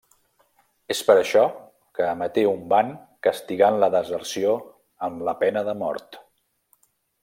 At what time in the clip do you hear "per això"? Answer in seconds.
1.09-1.43